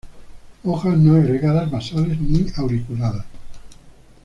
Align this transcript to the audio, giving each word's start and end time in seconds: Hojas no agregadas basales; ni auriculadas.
Hojas 0.63 0.97
no 0.97 1.13
agregadas 1.13 1.69
basales; 1.69 2.19
ni 2.19 2.47
auriculadas. 2.57 3.23